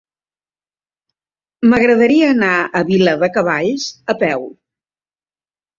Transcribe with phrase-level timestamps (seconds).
[1.73, 4.53] M'agradaria anar a Viladecavalls a peu.